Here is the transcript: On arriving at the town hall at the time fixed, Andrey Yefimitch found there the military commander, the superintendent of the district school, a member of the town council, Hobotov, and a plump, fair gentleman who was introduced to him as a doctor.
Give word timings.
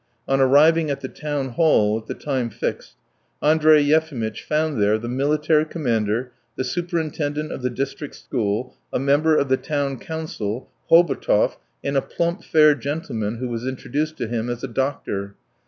On 0.27 0.41
arriving 0.41 0.89
at 0.89 1.01
the 1.01 1.07
town 1.07 1.49
hall 1.49 1.99
at 1.99 2.07
the 2.07 2.15
time 2.15 2.49
fixed, 2.49 2.95
Andrey 3.39 3.83
Yefimitch 3.83 4.41
found 4.43 4.81
there 4.81 4.97
the 4.97 5.07
military 5.07 5.63
commander, 5.63 6.31
the 6.55 6.63
superintendent 6.63 7.51
of 7.51 7.61
the 7.61 7.69
district 7.69 8.15
school, 8.15 8.73
a 8.91 8.97
member 8.97 9.35
of 9.37 9.47
the 9.47 9.57
town 9.57 9.99
council, 9.99 10.71
Hobotov, 10.89 11.57
and 11.83 11.95
a 11.95 12.01
plump, 12.01 12.43
fair 12.43 12.73
gentleman 12.73 13.37
who 13.37 13.47
was 13.49 13.67
introduced 13.67 14.17
to 14.17 14.27
him 14.27 14.49
as 14.49 14.63
a 14.63 14.67
doctor. 14.67 15.35